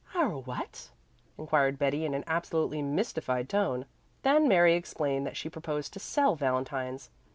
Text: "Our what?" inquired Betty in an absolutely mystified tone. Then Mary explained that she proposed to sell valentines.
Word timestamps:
"Our 0.15 0.35
what?" 0.35 0.89
inquired 1.37 1.77
Betty 1.77 2.05
in 2.05 2.15
an 2.15 2.23
absolutely 2.25 2.81
mystified 2.81 3.47
tone. 3.47 3.85
Then 4.23 4.47
Mary 4.47 4.73
explained 4.73 5.27
that 5.27 5.37
she 5.37 5.47
proposed 5.47 5.93
to 5.93 5.99
sell 5.99 6.35
valentines. 6.35 7.11